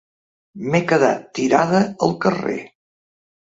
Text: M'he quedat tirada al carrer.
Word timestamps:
M'he 0.69 0.81
quedat 0.91 1.29
tirada 1.41 1.83
al 2.09 2.17
carrer. 2.27 2.59